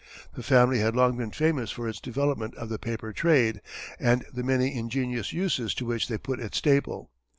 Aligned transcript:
The 0.33 0.41
family 0.41 0.79
had 0.79 0.95
long 0.95 1.15
been 1.15 1.29
famous 1.29 1.69
for 1.69 1.87
its 1.87 1.99
development 2.01 2.55
of 2.55 2.69
the 2.69 2.79
paper 2.79 3.13
trade, 3.13 3.61
and 3.99 4.25
the 4.33 4.41
many 4.41 4.73
ingenious 4.75 5.31
uses 5.31 5.75
to 5.75 5.85
which 5.85 6.07
they 6.07 6.17
put 6.17 6.39
its 6.39 6.57
staple. 6.57 7.11